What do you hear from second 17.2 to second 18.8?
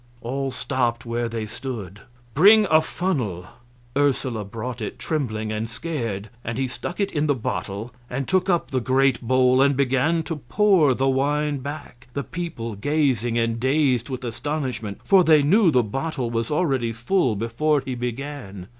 before he began.